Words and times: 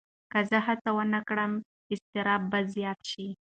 که 0.31 0.39
زه 0.49 0.57
هڅه 0.67 0.89
ونه 0.97 1.19
کړم، 1.27 1.51
اضطراب 1.93 2.41
به 2.51 2.59
زیات 2.73 2.99
شي. 3.11 3.27